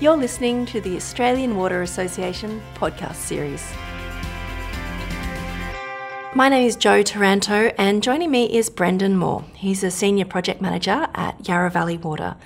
[0.00, 3.68] You're listening to the Australian Water Association podcast series.
[6.36, 9.44] My name is Jo Taranto, and joining me is Brendan Moore.
[9.56, 12.36] He's a senior project manager at Yarra Valley Water,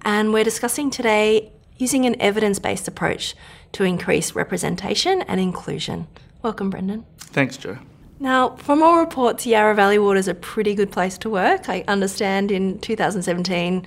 [0.00, 3.34] and we're discussing today using an evidence based approach
[3.72, 6.06] to increase representation and inclusion.
[6.40, 7.04] Welcome, Brendan.
[7.18, 7.76] Thanks, Jo.
[8.18, 11.68] Now, from all reports, Yarra Valley Water is a pretty good place to work.
[11.68, 13.84] I understand in 2017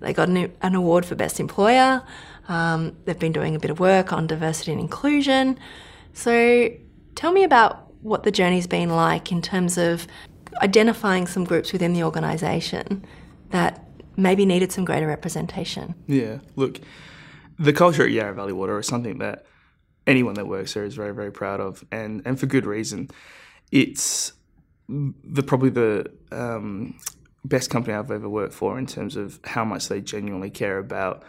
[0.00, 2.02] they got an, an award for Best Employer.
[2.48, 5.58] Um, they've been doing a bit of work on diversity and inclusion.
[6.12, 6.70] So,
[7.14, 10.06] tell me about what the journey's been like in terms of
[10.62, 13.04] identifying some groups within the organisation
[13.50, 13.84] that
[14.16, 15.94] maybe needed some greater representation.
[16.06, 16.80] Yeah, look,
[17.58, 19.44] the culture at Yarra Valley Water is something that
[20.06, 23.10] anyone that works there is very, very proud of, and, and for good reason.
[23.72, 24.32] It's
[24.88, 26.98] the probably the um,
[27.46, 31.22] best company I've ever worked for in terms of how much they genuinely care about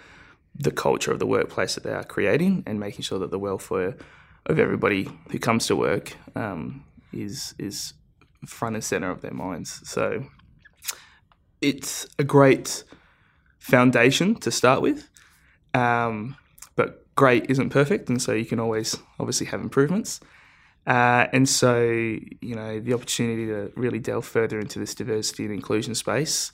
[0.56, 3.96] the culture of the workplace that they are creating and making sure that the welfare
[4.48, 7.94] of everybody who comes to work um, is is
[8.46, 9.82] front and center of their minds.
[9.90, 10.26] So
[11.62, 12.84] it's a great
[13.59, 15.09] foundation to start with,
[15.74, 16.38] um,
[16.76, 20.20] but great isn't perfect, and so you can always obviously have improvements.
[20.88, 25.54] Uh, and so, you know, the opportunity to really delve further into this diversity and
[25.54, 26.54] inclusion space,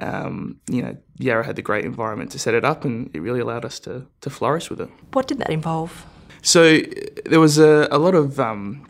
[0.00, 3.40] um, you know, Yarra had the great environment to set it up, and it really
[3.40, 4.90] allowed us to to flourish with it.
[5.12, 6.04] What did that involve?
[6.42, 6.80] So
[7.24, 8.86] there was a, a lot of um,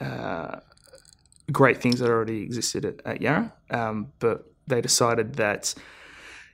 [0.00, 0.60] uh,
[1.50, 5.74] great things that already existed at, at Yarra, um, but they decided that,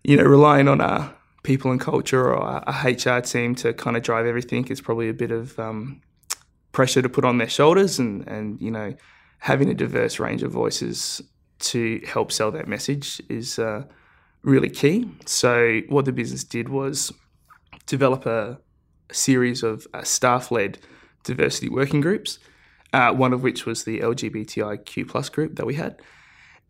[0.02, 3.96] you know, relying on our people and culture or our, our HR team to kind
[3.96, 6.00] of drive everything is probably a bit of um,
[6.80, 8.94] pressure to put on their shoulders and, and you know
[9.40, 11.20] having a diverse range of voices
[11.58, 13.82] to help sell that message is uh,
[14.40, 15.06] really key.
[15.26, 17.12] So what the business did was
[17.84, 18.58] develop a,
[19.12, 20.78] series of uh, staff-led
[21.22, 22.38] diversity working groups.
[22.94, 26.00] Uh, one of which was the LGBTIQ plus group that we had,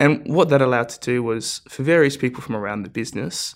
[0.01, 3.55] and what that allowed to do was for various people from around the business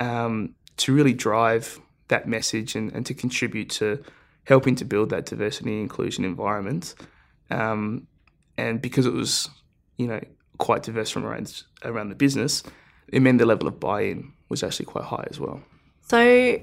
[0.00, 1.78] um, to really drive
[2.08, 4.02] that message and, and to contribute to
[4.44, 6.94] helping to build that diversity and inclusion environment.
[7.50, 8.06] Um,
[8.56, 9.48] and because it was,
[9.96, 10.20] you know,
[10.58, 12.62] quite diverse from around around the business,
[13.08, 15.60] it meant the level of buy-in was actually quite high as well.
[16.08, 16.58] So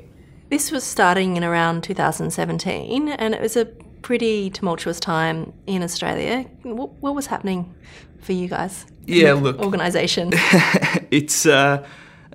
[0.49, 3.65] this was starting in around 2017, and it was a
[4.01, 6.45] pretty tumultuous time in Australia.
[6.63, 7.73] What, what was happening
[8.21, 8.85] for you guys?
[9.05, 10.29] Yeah, look, organisation.
[11.11, 11.45] it's.
[11.45, 11.85] Uh,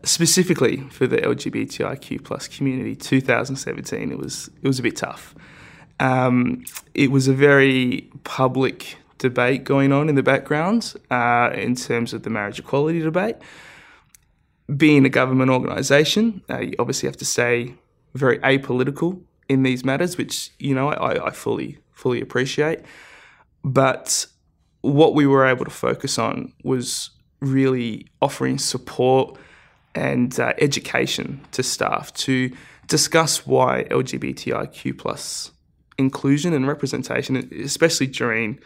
[0.04, 5.34] specifically for the LGBTIQ plus community, 2017, it was it was a bit tough.
[6.00, 12.12] Um, it was a very public debate going on in the background uh, in terms
[12.12, 13.36] of the marriage equality debate.
[14.76, 17.74] Being a government organisation, uh, you obviously have to stay
[18.14, 22.80] very apolitical in these matters, which you know I, I fully fully appreciate.
[23.62, 24.26] But
[24.80, 27.10] what we were able to focus on was
[27.40, 29.38] really offering support
[29.94, 32.50] and uh, education to staff to
[32.88, 35.52] discuss why LGBTIQ plus
[35.98, 38.58] inclusion and representation, especially during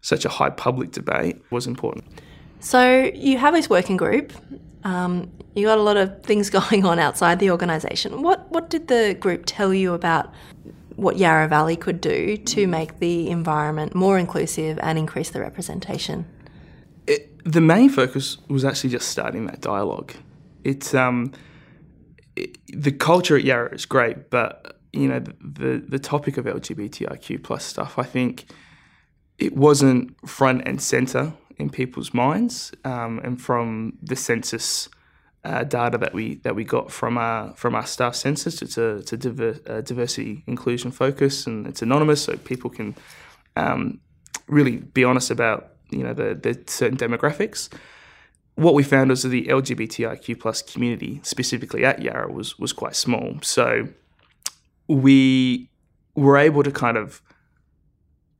[0.00, 2.04] such a high public debate, was important.
[2.60, 4.32] So you have this working group.
[4.84, 8.22] Um, you got a lot of things going on outside the organisation.
[8.22, 10.32] What what did the group tell you about
[10.94, 16.24] what Yarra Valley could do to make the environment more inclusive and increase the representation?
[17.06, 20.14] It, the main focus was actually just starting that dialogue
[20.66, 21.32] it's um,
[22.34, 26.44] it, the culture at Yarra is great, but you know the, the, the topic of
[26.44, 27.98] LGBTIQ plus stuff.
[27.98, 28.50] I think
[29.38, 34.88] it wasn't front and center in people's minds, um, and from the census.
[35.44, 38.62] Uh, data that we that we got from our from our staff census.
[38.62, 42.96] It's a, it's a diver, diversity inclusion focus, and it's anonymous, so people can
[43.54, 44.00] um,
[44.48, 47.68] really be honest about you know the, the certain demographics
[48.56, 52.96] what we found was that the LGBTIQ plus community, specifically at Yarra, was was quite
[52.96, 53.38] small.
[53.42, 53.88] So
[54.88, 55.70] we
[56.14, 57.22] were able to kind of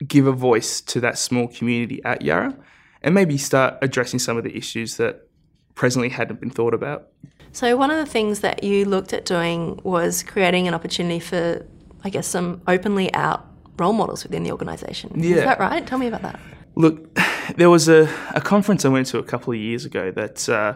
[0.06, 2.56] give a voice to that small community at Yarra
[3.02, 5.28] and maybe start addressing some of the issues that
[5.74, 7.08] presently hadn't been thought about.
[7.52, 11.64] So one of the things that you looked at doing was creating an opportunity for,
[12.04, 13.46] I guess, some openly out
[13.78, 15.12] role models within the organisation.
[15.14, 15.36] Yeah.
[15.36, 15.86] Is that right?
[15.86, 16.40] Tell me about that.
[16.74, 17.18] Look,
[17.56, 20.74] there was a, a conference I went to a couple of years ago that uh,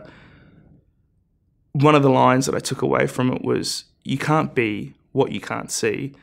[1.73, 5.33] one of the lines that I took away from it was, You can't be what
[5.33, 6.15] you can't see.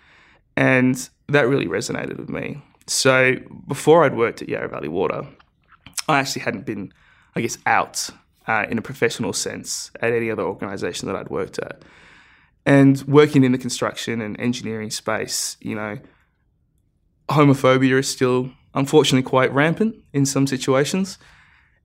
[0.55, 2.61] And that really resonated with me.
[2.87, 3.35] So
[3.67, 5.27] before I'd worked at Yarra Valley Water,
[6.07, 6.93] I actually hadn't been,
[7.35, 8.09] I guess, out
[8.47, 11.81] uh, in a professional sense at any other organisation that I'd worked at.
[12.65, 15.99] And working in the construction and engineering space, you know,
[17.29, 21.17] homophobia is still unfortunately quite rampant in some situations.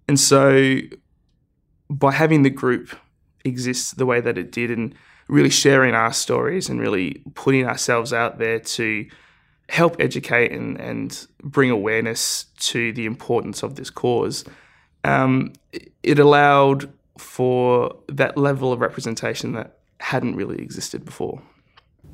[0.06, 0.78] And so
[1.88, 2.96] by having the group
[3.44, 4.94] exist the way that it did and
[5.28, 9.06] really sharing our stories and really putting ourselves out there to
[9.68, 14.44] help educate and, and bring awareness to the importance of this cause,
[15.04, 15.52] um,
[16.02, 21.40] it allowed for that level of representation that hadn't really existed before.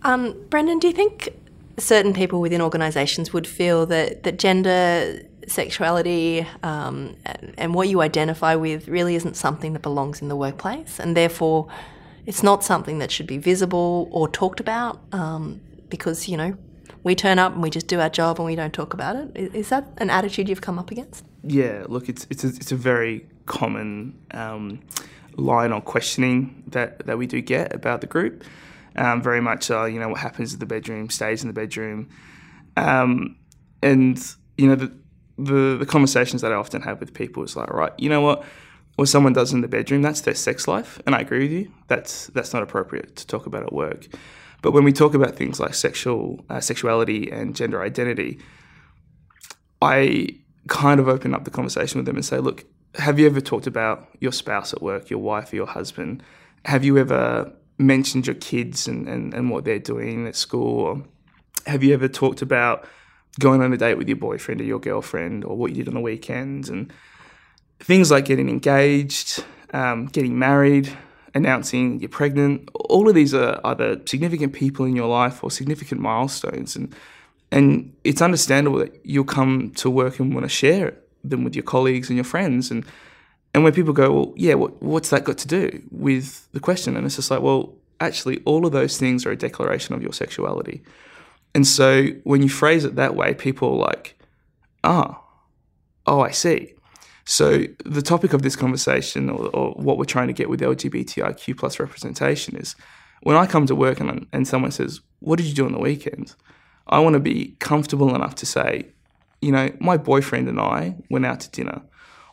[0.02, 1.30] Um, Brendan, do you think
[1.78, 7.16] certain people within organisations would feel that, that gender, sexuality, um,
[7.56, 11.68] and, what you identify with really isn't something that belongs in the workplace, and therefore
[12.26, 16.56] it's not something that should be visible or talked about um, because, you know,
[17.02, 19.30] we turn up and we just do our job and we don't talk about it.
[19.34, 21.24] Is, is that an attitude you've come up against?
[21.42, 24.80] Yeah, look, it's it's a, it's a very common um,
[25.36, 28.44] line or questioning that, that we do get about the group.
[28.98, 32.08] Um, very much, you know, what happens in the bedroom stays in the bedroom,
[32.76, 33.36] um,
[33.80, 34.18] and
[34.56, 34.92] you know the,
[35.38, 38.44] the the conversations that I often have with people is like, right, you know what,
[38.96, 41.72] what someone does in the bedroom, that's their sex life, and I agree with you.
[41.86, 44.08] That's that's not appropriate to talk about at work.
[44.62, 48.40] But when we talk about things like sexual uh, sexuality and gender identity,
[49.80, 50.30] I
[50.66, 52.64] kind of open up the conversation with them and say, look,
[52.96, 56.24] have you ever talked about your spouse at work, your wife or your husband?
[56.64, 60.80] Have you ever mentioned your kids and, and, and what they're doing at school?
[60.80, 61.02] Or
[61.66, 62.86] have you ever talked about
[63.40, 65.94] going on a date with your boyfriend or your girlfriend or what you did on
[65.94, 66.68] the weekends?
[66.68, 66.92] And
[67.80, 70.96] things like getting engaged, um, getting married,
[71.34, 72.68] announcing you're pregnant.
[72.74, 76.76] All of these are either significant people in your life or significant milestones.
[76.76, 76.94] And,
[77.50, 80.94] and it's understandable that you'll come to work and want to share
[81.24, 82.70] them with your colleagues and your friends.
[82.70, 82.84] And
[83.54, 86.96] and when people go, well, yeah, what, what's that got to do with the question?
[86.96, 90.12] And it's just like, well, actually, all of those things are a declaration of your
[90.12, 90.82] sexuality.
[91.54, 94.18] And so when you phrase it that way, people are like,
[94.84, 95.20] ah,
[96.06, 96.74] oh, I see.
[97.24, 101.58] So the topic of this conversation, or, or, what we're trying to get with LGBTIQ
[101.58, 102.74] plus representation, is
[103.22, 105.78] when I come to work and, and someone says, "What did you do on the
[105.78, 106.34] weekend?"
[106.86, 108.86] I want to be comfortable enough to say,
[109.42, 111.82] you know, my boyfriend and I went out to dinner.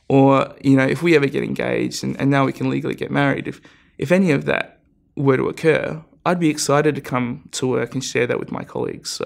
[0.08, 3.10] Or, you know, if we ever get engaged and, and now we can legally get
[3.10, 3.60] married, if,
[3.98, 4.80] if any of that
[5.16, 8.64] were to occur, I'd be excited to come to work and share that with my
[8.64, 9.10] colleagues.
[9.10, 9.26] So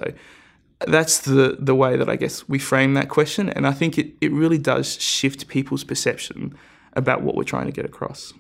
[0.88, 3.50] that's the, the way that I guess we frame that question.
[3.50, 6.58] And I think it, it really does shift people's perception
[6.94, 8.34] about what we're trying to get across.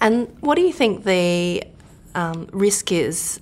[0.00, 1.62] And what do you think the
[2.14, 3.40] um, risk is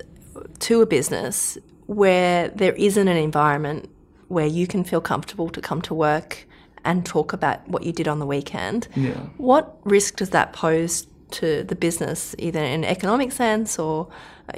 [0.61, 3.89] to a business where there isn't an environment
[4.29, 6.47] where you can feel comfortable to come to work
[6.85, 8.89] and talk about what you did on the weekend.
[8.95, 9.13] Yeah.
[9.37, 14.09] What risk does that pose to the business, either in an economic sense or,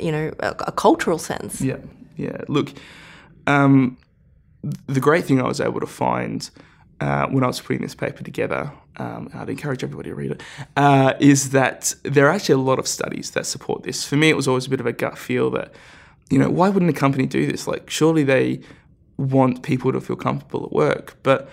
[0.01, 1.61] you know, a, a cultural sense?
[1.61, 1.79] Yeah,
[2.17, 2.39] yeah.
[2.49, 2.73] Look,
[3.47, 3.97] um,
[4.87, 6.51] the great thing I was able to find
[7.01, 10.43] uh, when I was putting this paper together, um, I'd encourage everybody to read it,
[10.77, 14.05] uh, is that there are actually a lot of studies that support this.
[14.05, 15.75] For me, it was always a bit of a gut feel that,
[16.31, 17.67] you know, why wouldn't a company do this?
[17.67, 18.61] Like, surely they
[19.17, 21.17] want people to feel comfortable at work.
[21.23, 21.49] But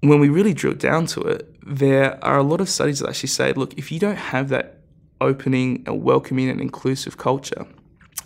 [0.00, 3.28] when we really drill down to it, there are a lot of studies that actually
[3.28, 4.78] say, look, if you don't have that
[5.20, 7.66] opening and welcoming and inclusive culture,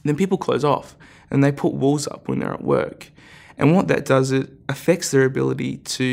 [0.05, 0.97] then people close off
[1.31, 3.11] and they put walls up when they're at work.
[3.57, 6.05] And what that does, it affects their ability to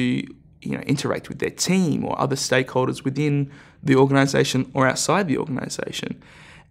[0.62, 5.38] you know, interact with their team or other stakeholders within the organization or outside the
[5.38, 6.22] organization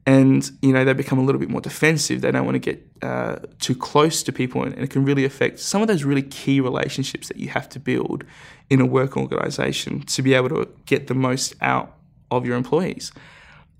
[0.09, 2.23] and you know they become a little bit more defensive.
[2.23, 5.61] They don't want to get uh, too close to people, and, it can really affect
[5.61, 8.25] some of those really key relationships that you have to build
[8.71, 11.95] in a work organisation to be able to get the most out
[12.31, 13.13] of your employees.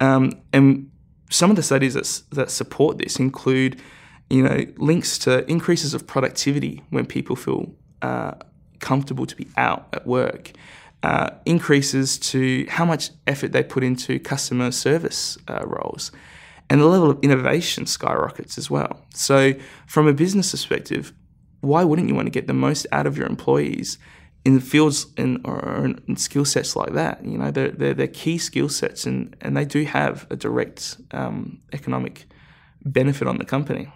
[0.01, 0.91] Um, and
[1.31, 3.81] some of the studies that, that support this include,
[4.29, 8.35] you know, links to increases of productivity when people feel uh,
[8.81, 10.53] comfortable to be out at work.
[11.05, 16.11] Uh, increases to how much effort they put into customer service uh, roles.
[16.69, 19.07] And the level of innovation skyrockets as well.
[19.15, 19.55] So,
[19.87, 21.13] from a business perspective,
[21.61, 23.99] why wouldn't you want to get the most out of your employees
[24.45, 27.25] in fields in, or in skill sets like that?
[27.25, 30.97] You know, they're, they're, they're key skill sets and, and they do have a direct
[31.13, 32.27] um, economic
[32.85, 33.89] benefit on the company.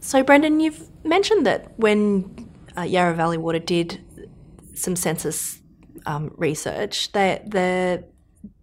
[0.00, 4.00] So, Brendan, you've mentioned that when uh, Yarra Valley Water did
[4.74, 5.60] some census
[6.06, 8.04] um, research that the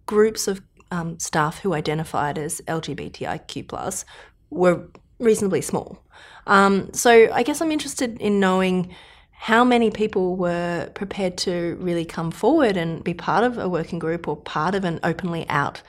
[0.06, 4.04] groups of um, staff who identified as LGBTIQ plus
[4.50, 4.88] were
[5.18, 6.02] reasonably small.
[6.46, 8.94] Um, so I guess I'm interested in knowing
[9.32, 13.98] how many people were prepared to really come forward and be part of a working
[13.98, 15.82] group or part of an openly out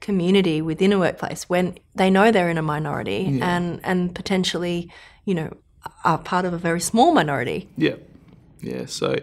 [0.00, 4.90] community within a workplace when they know they're in a minority and and potentially,
[5.24, 5.50] you know,
[6.04, 7.68] are part of a very small minority.
[7.76, 7.96] Yeah,
[8.60, 8.86] yeah.
[8.86, 9.16] So,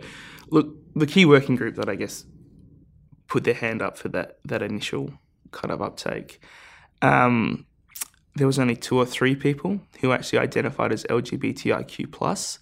[0.49, 2.25] look, the key working group that I guess
[3.27, 5.11] put their hand up for that that initial
[5.51, 6.41] kind of uptake.
[7.01, 7.65] Um,
[8.35, 12.59] there was only two or three people who actually identified as LGBTIQ plus,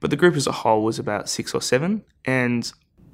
[0.00, 2.04] but the group as a whole was about six or seven.
[2.24, 2.70] And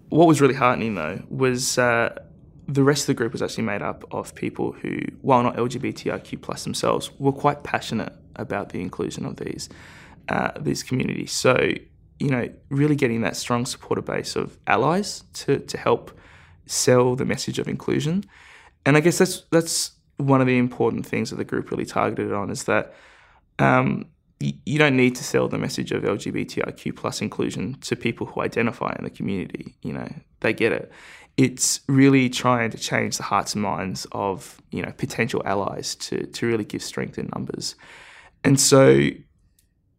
[0.09, 2.19] what was really heartening though was uh,
[2.67, 6.41] the rest of the group was actually made up of people who, while not LGBTIQ
[6.41, 9.69] plus themselves, were quite passionate about the inclusion of these
[10.29, 11.33] uh, these communities.
[11.33, 11.57] So
[12.21, 16.17] you know, really getting that strong supporter base of allies to to help
[16.67, 18.25] sell the message of inclusion.
[18.87, 22.33] And I guess that's that's one of the important things that the group really targeted
[22.33, 22.95] on is that
[23.59, 24.07] um,
[24.39, 28.95] you don't need to sell the message of LGBTIQ plus inclusion to people who identify
[28.99, 29.75] in the community.
[29.83, 30.93] You know, they get it.
[31.39, 36.27] It's really trying to change the hearts and minds of you know potential allies to
[36.27, 37.77] to really give strength in numbers.
[38.45, 39.09] And so,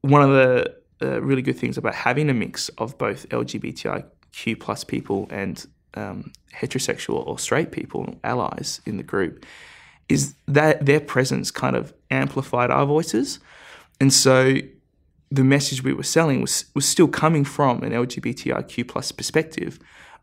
[0.02, 4.84] one of the uh, really good things about having a mix of both LGBTIQ plus
[4.84, 9.46] people and um, heterosexual or straight people, allies in the group,
[10.10, 13.40] is that their presence kind of amplified our voices.
[14.00, 14.56] And so
[15.32, 19.80] the message we were selling was, was still coming from an LGBTIQ plus perspective,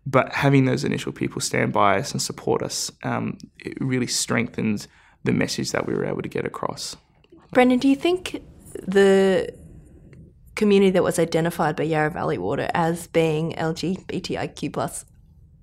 [0.07, 4.87] but having those initial people stand by us and support us, um, it really strengthened
[5.25, 6.97] the message that we were able to get across.
[7.53, 8.43] Brendan, do you think
[8.87, 9.53] the
[10.59, 15.07] community that was identified by Yarra Valley Water as being LGBTIQ plus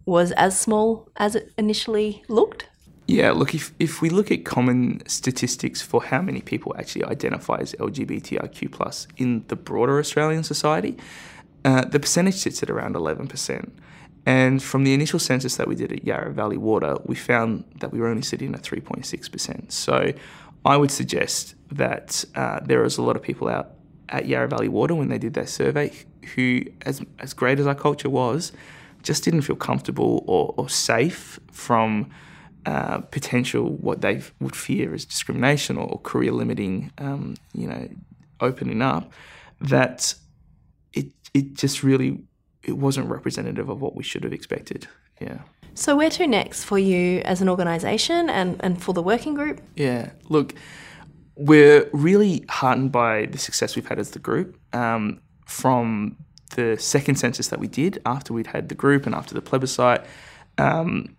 [0.05, 2.69] was as small as it initially looked?
[3.07, 7.57] Yeah, look, if, if we look at common statistics for how many people actually identify
[7.57, 10.97] as LGBTIQ plus in the broader Australian society,
[11.63, 13.69] uh, the percentage sits at around 11%.
[14.25, 17.91] And from the initial census that we did at Yarra Valley Water, we found that
[17.91, 19.71] we were only sitting at 3.6%.
[19.71, 20.13] So
[20.63, 23.74] I would suggest that uh, there is a lot of people out
[24.09, 25.91] at Yarra Valley Water when they did their survey
[26.35, 28.51] who, as, as great as our culture was,
[29.03, 32.09] just didn't feel comfortable or, or safe from
[32.65, 37.87] uh, potential what they would fear as discrimination or career limiting, um, you know,
[38.41, 39.11] opening up,
[39.61, 40.15] that
[40.93, 42.23] it it just really
[42.63, 44.87] it wasn't representative of what we should have expected.
[45.21, 45.39] Yeah.
[45.75, 49.61] So where to next for you as an organisation and, and for the working group?
[49.75, 50.11] Yeah.
[50.29, 50.55] Look,
[51.35, 54.57] we're really heartened by the success we've had as the group.
[54.73, 56.17] Um, from
[56.55, 60.05] the second census that we did after we'd had the group and after the plebiscite,
[60.57, 61.15] um,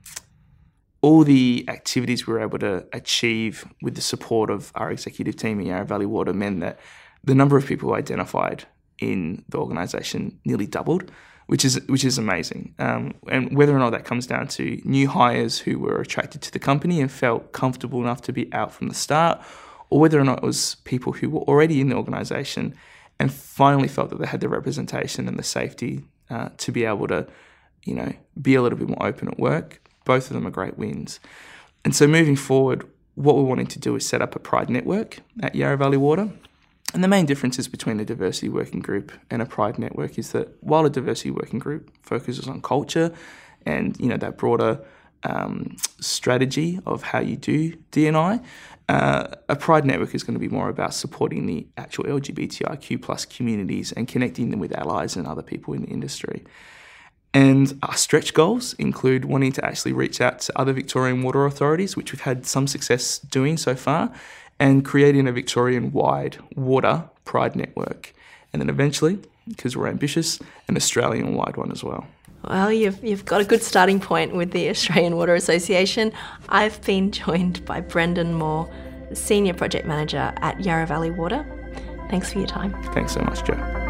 [1.02, 5.60] all the activities we were able to achieve with the support of our executive team
[5.60, 6.80] in Yarra Valley Water meant that
[7.22, 8.64] the number of people identified
[8.98, 11.10] in the organisation nearly doubled,
[11.46, 12.74] which is which is amazing.
[12.78, 16.52] Um, and whether or not that comes down to new hires who were attracted to
[16.52, 19.44] the company and felt comfortable enough to be out from the start,
[19.90, 22.74] or whether or not it was people who were already in the organisation
[23.18, 27.08] and finally felt that they had the representation and the safety uh, to be able
[27.08, 27.26] to,
[27.84, 29.80] you know, be a little bit more open at work.
[30.04, 31.20] Both of them are great wins.
[31.84, 35.18] And so moving forward, what we're wanting to do is set up a Pride network
[35.42, 36.30] at Yarra Valley Water.
[36.94, 40.62] And the main differences between a diversity working group and a Pride network is that
[40.62, 43.12] while a diversity working group focuses on culture
[43.64, 44.80] and you know that broader
[45.24, 48.42] um, strategy of how you do DNI,
[48.88, 53.24] uh, a Pride network is going to be more about supporting the actual LGBTIQ plus
[53.24, 56.44] communities and connecting them with allies and other people in the industry.
[57.34, 61.96] And our stretch goals include wanting to actually reach out to other Victorian water authorities,
[61.96, 64.12] which we've had some success doing so far,
[64.58, 68.14] and creating a Victorian wide water pride network.
[68.52, 72.06] And then eventually, because we're ambitious, an Australian wide one as well.
[72.46, 76.12] Well, you've, you've got a good starting point with the Australian Water Association.
[76.48, 78.72] I've been joined by Brendan Moore,
[79.12, 81.44] Senior Project Manager at Yarra Valley Water.
[82.08, 82.72] Thanks for your time.
[82.92, 83.85] Thanks so much, Jo.